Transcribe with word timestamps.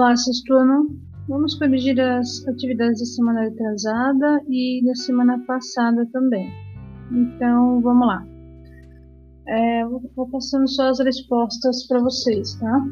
Olá, 0.00 0.16
sexto 0.16 0.54
ano. 0.54 0.98
Vamos 1.28 1.58
corrigir 1.58 2.00
as 2.00 2.48
atividades 2.48 3.00
da 3.00 3.04
semana 3.04 3.46
atrasada 3.46 4.40
e 4.48 4.82
da 4.82 4.94
semana 4.94 5.38
passada 5.44 6.06
também. 6.10 6.48
Então, 7.12 7.82
vamos 7.82 8.06
lá. 8.06 8.26
É, 9.46 9.84
vou 10.16 10.26
passando 10.30 10.66
só 10.70 10.88
as 10.88 11.00
respostas 11.00 11.86
para 11.86 12.00
vocês, 12.00 12.54
tá? 12.54 12.82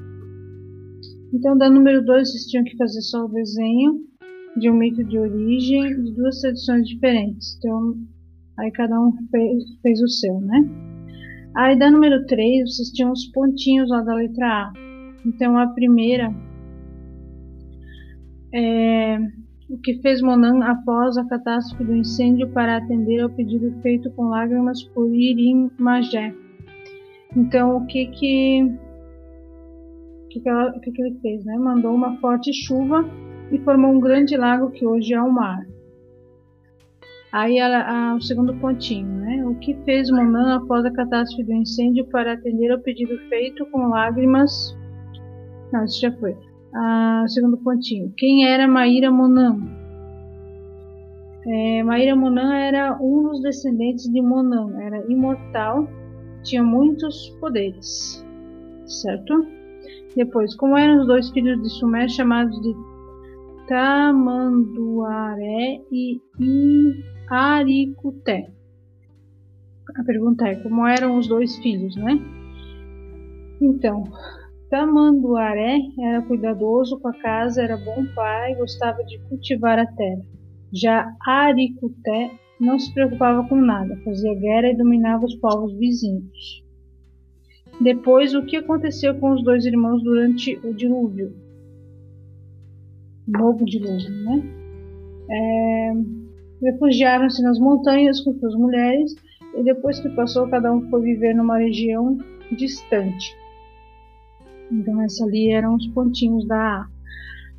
Então, 1.32 1.56
da 1.56 1.70
número 1.70 2.04
2, 2.04 2.30
vocês 2.30 2.44
tinham 2.44 2.64
que 2.64 2.76
fazer 2.76 3.00
só 3.00 3.24
o 3.24 3.32
desenho 3.32 4.04
de 4.58 4.70
um 4.70 4.74
mito 4.74 5.02
de 5.02 5.18
origem 5.18 6.04
de 6.04 6.14
duas 6.14 6.42
tradições 6.42 6.86
diferentes. 6.86 7.56
Então, 7.56 7.94
aí 8.58 8.70
cada 8.72 9.00
um 9.00 9.12
fez, 9.30 9.64
fez 9.80 10.02
o 10.02 10.08
seu, 10.08 10.38
né? 10.42 10.60
Aí, 11.56 11.78
da 11.78 11.90
número 11.90 12.26
3, 12.26 12.68
vocês 12.68 12.90
tinham 12.90 13.12
os 13.12 13.24
pontinhos 13.32 13.88
lá 13.88 14.02
da 14.02 14.14
letra 14.14 14.46
A. 14.46 14.72
Então, 15.24 15.56
a 15.56 15.68
primeira 15.68 16.30
é 18.52 19.18
o 19.68 19.76
que 19.78 20.00
fez 20.00 20.22
Monan 20.22 20.64
após 20.64 21.18
a 21.18 21.24
catástrofe 21.26 21.84
do 21.84 21.94
incêndio 21.94 22.48
para 22.48 22.78
atender 22.78 23.20
ao 23.20 23.28
pedido 23.28 23.70
feito 23.82 24.10
com 24.12 24.30
lágrimas 24.30 24.82
por 24.82 25.14
Irim 25.14 25.70
Magé. 25.78 26.34
Então, 27.36 27.76
o 27.76 27.86
que 27.86 28.06
que, 28.06 28.72
que, 30.30 30.40
que, 30.40 30.48
ela, 30.48 30.72
que, 30.80 30.90
que 30.90 31.02
ele 31.02 31.18
fez? 31.20 31.44
Né? 31.44 31.58
Mandou 31.58 31.94
uma 31.94 32.16
forte 32.18 32.50
chuva 32.52 33.04
e 33.52 33.58
formou 33.58 33.92
um 33.92 34.00
grande 34.00 34.36
lago 34.36 34.70
que 34.70 34.86
hoje 34.86 35.12
é 35.12 35.20
o 35.20 35.30
mar. 35.30 35.66
Aí 37.30 37.60
a, 37.60 38.14
o 38.14 38.22
segundo 38.22 38.54
pontinho, 38.56 39.06
né? 39.06 39.44
O 39.46 39.54
que 39.56 39.74
fez 39.84 40.10
Monan 40.10 40.56
após 40.56 40.82
a 40.86 40.90
catástrofe 40.90 41.44
do 41.44 41.52
incêndio 41.52 42.06
para 42.06 42.32
atender 42.32 42.70
ao 42.70 42.78
pedido 42.78 43.18
feito 43.28 43.66
com 43.66 43.88
lágrimas? 43.88 44.74
Não, 45.70 45.84
isso 45.84 46.00
já 46.00 46.10
foi. 46.12 46.34
Ah, 46.74 47.24
segundo 47.28 47.56
pontinho. 47.58 48.12
Quem 48.16 48.46
era 48.46 48.68
Maíra 48.68 49.10
Monan? 49.10 49.58
É, 51.46 51.82
Maíra 51.82 52.14
Monan 52.14 52.54
era 52.54 52.98
um 53.00 53.22
dos 53.22 53.40
descendentes 53.40 54.04
de 54.12 54.20
Monan. 54.20 54.78
Era 54.80 54.98
imortal, 55.10 55.88
tinha 56.42 56.62
muitos 56.62 57.30
poderes, 57.40 58.22
certo? 58.86 59.46
Depois, 60.14 60.54
como 60.56 60.76
eram 60.76 61.00
os 61.00 61.06
dois 61.06 61.30
filhos 61.30 61.62
de 61.62 61.70
Sumer 61.70 62.06
chamados 62.08 62.60
de 62.60 62.74
Tamanduaré 63.68 65.80
e 65.90 66.20
Aricuté. 67.30 68.50
A 69.96 70.04
pergunta 70.04 70.46
é: 70.46 70.56
como 70.56 70.86
eram 70.86 71.16
os 71.18 71.26
dois 71.28 71.56
filhos, 71.58 71.96
né? 71.96 72.18
Então, 73.60 74.04
Tamanduaré 74.70 75.78
era 75.98 76.22
cuidadoso 76.22 76.98
com 77.00 77.08
a 77.08 77.14
casa, 77.14 77.62
era 77.62 77.76
bom 77.76 78.04
pai, 78.14 78.54
gostava 78.54 79.02
de 79.04 79.18
cultivar 79.28 79.78
a 79.78 79.86
terra. 79.86 80.22
Já 80.72 81.10
Aricuté 81.26 82.30
não 82.60 82.78
se 82.78 82.92
preocupava 82.92 83.48
com 83.48 83.56
nada, 83.56 83.96
fazia 84.04 84.34
guerra 84.34 84.68
e 84.68 84.76
dominava 84.76 85.24
os 85.24 85.34
povos 85.36 85.72
vizinhos. 85.78 86.62
Depois, 87.80 88.34
o 88.34 88.44
que 88.44 88.56
aconteceu 88.56 89.14
com 89.14 89.32
os 89.32 89.42
dois 89.42 89.64
irmãos 89.64 90.02
durante 90.02 90.58
o 90.64 90.74
dilúvio? 90.74 91.32
novo 93.28 93.64
dilúvio, 93.64 94.10
né? 94.24 94.42
É, 95.30 95.92
Refugiaram-se 96.62 97.42
nas 97.42 97.58
montanhas 97.58 98.20
com 98.20 98.34
suas 98.34 98.54
mulheres 98.54 99.14
e 99.54 99.62
depois 99.62 100.00
que 100.00 100.08
passou, 100.10 100.48
cada 100.48 100.72
um 100.72 100.88
foi 100.90 101.02
viver 101.02 101.34
numa 101.34 101.58
região 101.58 102.18
distante. 102.56 103.36
Então, 104.70 105.00
essa 105.02 105.24
ali 105.24 105.50
eram 105.50 105.76
os 105.76 105.86
pontinhos 105.88 106.46
da 106.46 106.56
A. 106.56 106.88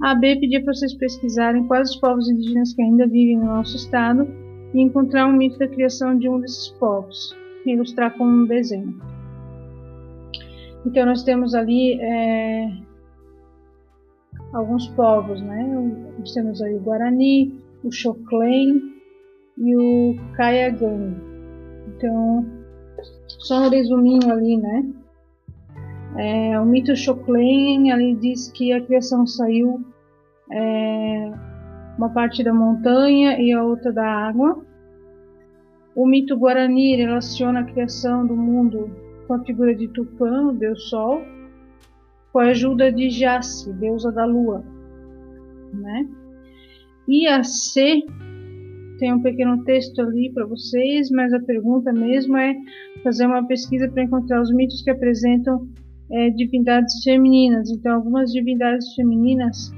A 0.01 0.15
B 0.15 0.37
pedia 0.37 0.63
para 0.63 0.73
vocês 0.73 0.93
pesquisarem 0.93 1.67
quais 1.67 1.91
os 1.91 1.95
povos 1.97 2.29
indígenas 2.29 2.73
que 2.73 2.81
ainda 2.81 3.05
vivem 3.05 3.37
no 3.37 3.45
nosso 3.45 3.75
estado 3.75 4.27
e 4.73 4.81
encontrar 4.81 5.27
um 5.27 5.33
mito 5.33 5.57
da 5.57 5.67
criação 5.67 6.17
de 6.17 6.29
um 6.29 6.39
desses 6.39 6.69
povos 6.79 7.35
e 7.65 7.71
ilustrar 7.71 8.17
com 8.17 8.23
um 8.23 8.45
desenho. 8.45 8.97
Então, 10.85 11.05
nós 11.05 11.23
temos 11.23 11.53
ali 11.53 11.99
é, 11.99 12.71
alguns 14.53 14.87
povos, 14.89 15.41
né? 15.41 15.63
Nós 16.17 16.33
temos 16.33 16.61
aí 16.61 16.75
o 16.75 16.79
Guarani, 16.79 17.53
o 17.83 17.91
Choclen 17.91 18.81
e 19.57 19.75
o 19.75 20.15
Caiagan. 20.35 21.15
Então, 21.87 22.45
só 23.27 23.65
um 23.65 23.69
resuminho 23.69 24.31
ali, 24.31 24.57
né? 24.57 24.85
É, 26.17 26.59
o 26.59 26.65
mito 26.65 26.95
Choclen 26.95 27.91
ali 27.91 28.15
diz 28.15 28.51
que 28.51 28.73
a 28.73 28.81
criação 28.81 29.25
saiu 29.27 29.83
é, 30.51 31.31
uma 31.97 32.09
parte 32.09 32.43
da 32.43 32.53
montanha 32.53 33.39
e 33.39 33.51
a 33.51 33.63
outra 33.63 33.91
da 33.91 34.05
água. 34.05 34.63
O 35.95 36.05
mito 36.05 36.37
Guarani 36.37 36.95
relaciona 36.95 37.59
a 37.61 37.63
criação 37.63 38.25
do 38.25 38.35
mundo 38.35 38.89
com 39.27 39.33
a 39.33 39.43
figura 39.43 39.75
de 39.75 39.87
Tupã, 39.89 40.47
o 40.47 40.53
deus 40.53 40.89
Sol 40.89 41.21
com 42.31 42.39
a 42.39 42.49
ajuda 42.49 42.91
de 42.91 43.09
Jace, 43.09 43.71
deusa 43.73 44.11
da 44.11 44.25
lua, 44.25 44.63
né? 45.73 46.07
E 47.07 47.27
a 47.27 47.43
C 47.43 48.03
tem 48.99 49.13
um 49.13 49.21
pequeno 49.21 49.63
texto 49.63 49.99
ali 50.01 50.31
para 50.31 50.45
vocês, 50.45 51.09
mas 51.09 51.33
a 51.33 51.39
pergunta 51.39 51.91
mesmo 51.91 52.37
é 52.37 52.55
fazer 53.03 53.25
uma 53.25 53.47
pesquisa 53.47 53.89
para 53.89 54.03
encontrar 54.03 54.41
os 54.41 54.53
mitos 54.53 54.81
que 54.83 54.91
apresentam 54.91 55.67
é, 56.11 56.29
divindades 56.31 57.03
femininas. 57.03 57.69
Então, 57.69 57.95
algumas 57.95 58.31
divindades 58.31 58.93
femininas 58.95 59.71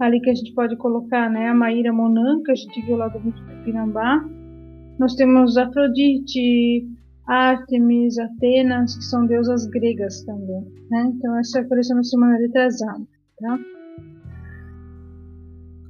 ali 0.00 0.20
que 0.20 0.30
a 0.30 0.34
gente 0.34 0.52
pode 0.54 0.76
colocar, 0.76 1.30
né? 1.30 1.48
A 1.48 1.54
Maíra 1.54 1.92
Monan, 1.92 2.42
que 2.42 2.52
a 2.52 2.54
gente 2.54 2.80
viu 2.82 2.96
lá 2.96 3.08
do 3.08 3.20
mito 3.20 3.42
do. 3.44 4.28
Nós 4.98 5.14
temos 5.14 5.56
Afrodite, 5.56 6.86
Artemis, 7.26 8.18
Atenas, 8.18 8.96
que 8.96 9.04
são 9.04 9.26
deusas 9.26 9.66
gregas 9.66 10.22
também. 10.24 10.62
Né? 10.90 11.12
Então, 11.16 11.36
essa 11.38 11.60
apareceu 11.60 11.96
na 11.96 12.04
semana 12.04 12.36
retrasada. 12.36 13.06
Tá? 13.38 13.58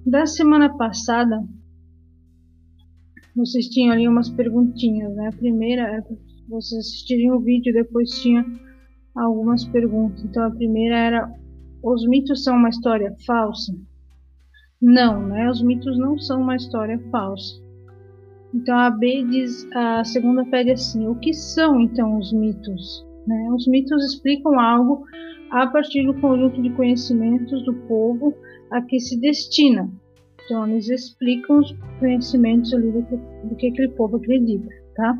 Da 0.06 0.26
semana 0.26 0.74
passada, 0.76 1.42
vocês 3.34 3.68
tinham 3.68 3.92
ali 3.92 4.06
umas 4.06 4.30
perguntinhas. 4.30 5.14
Né? 5.14 5.28
A 5.28 5.32
primeira 5.32 5.96
para 6.02 6.33
vocês 6.48 6.80
assistirem 6.80 7.32
o 7.32 7.40
vídeo, 7.40 7.72
depois 7.72 8.10
tinha 8.22 8.44
algumas 9.14 9.64
perguntas. 9.64 10.24
Então, 10.24 10.44
a 10.44 10.50
primeira 10.50 10.96
era: 10.96 11.32
os 11.82 12.06
mitos 12.06 12.44
são 12.44 12.56
uma 12.56 12.68
história 12.68 13.14
falsa? 13.26 13.74
Não, 14.80 15.26
né? 15.26 15.48
Os 15.48 15.62
mitos 15.62 15.98
não 15.98 16.18
são 16.18 16.40
uma 16.40 16.56
história 16.56 16.98
falsa. 17.10 17.64
Então 18.54 18.78
a 18.78 18.88
B 18.88 19.24
diz, 19.24 19.68
a 19.74 20.04
segunda 20.04 20.44
pede 20.44 20.70
assim: 20.70 21.08
o 21.08 21.16
que 21.16 21.32
são 21.32 21.80
então 21.80 22.18
os 22.18 22.32
mitos? 22.32 23.04
Né? 23.26 23.48
Os 23.52 23.66
mitos 23.66 24.04
explicam 24.04 24.60
algo 24.60 25.04
a 25.50 25.66
partir 25.66 26.04
do 26.06 26.14
conjunto 26.20 26.62
de 26.62 26.70
conhecimentos 26.70 27.64
do 27.64 27.74
povo 27.88 28.32
a 28.70 28.80
que 28.80 29.00
se 29.00 29.20
destina. 29.20 29.90
Então 30.44 30.68
eles 30.68 30.88
explicam 30.88 31.58
os 31.58 31.74
conhecimentos 31.98 32.72
ali 32.72 32.92
do 32.92 33.02
que, 33.02 33.16
do 33.48 33.56
que 33.56 33.68
aquele 33.68 33.88
povo 33.88 34.16
acredita, 34.18 34.68
tá? 34.94 35.18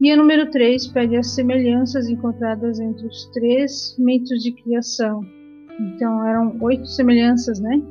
E 0.00 0.10
a 0.10 0.16
número 0.16 0.50
3 0.50 0.88
pede 0.88 1.16
as 1.16 1.34
semelhanças 1.34 2.08
encontradas 2.08 2.78
entre 2.78 3.06
os 3.06 3.26
três 3.32 3.96
mitos 3.98 4.42
de 4.42 4.52
criação. 4.52 5.24
Então 5.80 6.26
eram 6.26 6.56
oito 6.60 6.86
semelhanças, 6.86 7.60
né? 7.60 7.82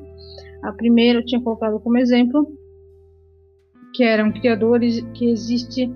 A 0.64 0.72
primeira 0.72 1.20
eu 1.20 1.26
tinha 1.26 1.42
colocado 1.42 1.80
como 1.80 1.98
exemplo, 1.98 2.48
que 3.94 4.04
eram 4.04 4.32
criadores 4.32 5.02
que 5.14 5.30
existe 5.30 5.92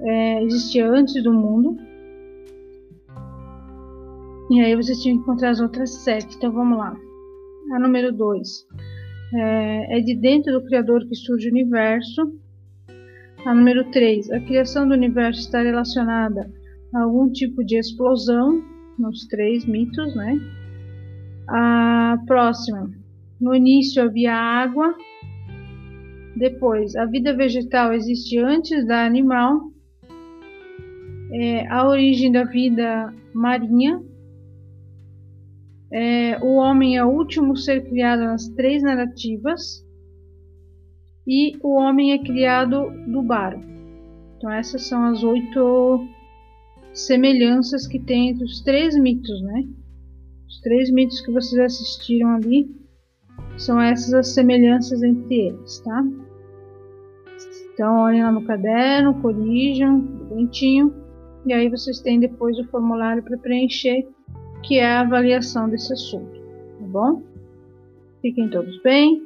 é, 0.00 0.42
existia 0.42 0.88
antes 0.88 1.22
do 1.22 1.32
mundo. 1.32 1.76
E 4.50 4.60
aí 4.60 4.76
vocês 4.76 4.98
tinham 5.00 5.16
que 5.16 5.22
encontrar 5.22 5.50
as 5.50 5.60
outras 5.60 5.90
sete. 5.90 6.36
Então 6.36 6.52
vamos 6.52 6.78
lá. 6.78 6.94
A 7.72 7.78
número 7.78 8.12
2 8.12 8.66
é, 9.34 9.98
é, 9.98 10.00
de 10.00 10.14
dentro 10.14 10.52
do 10.52 10.64
Criador 10.64 11.06
que 11.08 11.14
surge 11.14 11.48
o 11.48 11.50
universo. 11.50 12.38
A 13.46 13.54
número 13.54 13.90
3, 13.90 14.30
a 14.30 14.40
criação 14.40 14.88
do 14.88 14.94
universo 14.94 15.40
está 15.40 15.62
relacionada 15.62 16.50
a 16.94 17.02
algum 17.02 17.30
tipo 17.30 17.64
de 17.64 17.76
explosão, 17.76 18.62
nos 18.98 19.26
três 19.26 19.64
mitos, 19.66 20.14
né? 20.14 20.38
A 21.48 22.16
próxima, 22.26 22.90
no 23.40 23.54
início 23.54 24.02
havia 24.02 24.34
água, 24.34 24.94
depois, 26.36 26.96
a 26.96 27.06
vida 27.06 27.32
vegetal 27.36 27.92
existe 27.92 28.38
antes 28.38 28.84
da 28.86 29.06
animal. 29.06 29.70
É, 31.32 31.66
a 31.68 31.88
origem 31.88 32.32
da 32.32 32.44
vida 32.44 33.14
marinha. 33.32 34.02
É, 35.92 36.38
o 36.42 36.56
homem 36.56 36.96
é 36.96 37.04
o 37.04 37.08
último 37.08 37.56
ser 37.56 37.88
criado 37.88 38.24
nas 38.24 38.48
três 38.48 38.82
narrativas. 38.82 39.83
E 41.26 41.56
o 41.62 41.76
homem 41.76 42.12
é 42.12 42.18
criado 42.18 42.90
do 43.06 43.22
barro. 43.22 43.60
Então, 44.36 44.50
essas 44.50 44.86
são 44.86 45.04
as 45.04 45.22
oito 45.22 46.06
semelhanças 46.92 47.86
que 47.86 47.98
tem 47.98 48.30
entre 48.30 48.44
os 48.44 48.60
três 48.60 48.96
mitos, 48.98 49.42
né? 49.42 49.64
Os 50.46 50.60
três 50.60 50.90
mitos 50.90 51.20
que 51.20 51.32
vocês 51.32 51.60
assistiram 51.60 52.36
ali 52.36 52.70
são 53.56 53.80
essas 53.80 54.12
as 54.14 54.28
semelhanças 54.34 55.02
entre 55.02 55.48
eles, 55.48 55.78
tá? 55.80 56.04
Então, 57.72 58.02
olhem 58.02 58.22
lá 58.22 58.30
no 58.30 58.44
caderno, 58.44 59.20
corrijam, 59.20 59.98
bonitinho, 60.00 60.94
e 61.46 61.52
aí 61.52 61.68
vocês 61.68 62.00
têm 62.00 62.20
depois 62.20 62.58
o 62.58 62.64
formulário 62.64 63.22
para 63.22 63.36
preencher, 63.38 64.06
que 64.62 64.78
é 64.78 64.86
a 64.86 65.00
avaliação 65.00 65.68
desse 65.68 65.92
assunto, 65.92 66.40
tá 66.78 66.86
bom? 66.86 67.22
Fiquem 68.22 68.48
todos 68.48 68.80
bem 68.82 69.22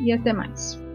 e 0.00 0.12
até 0.12 0.32
mais. 0.32 0.87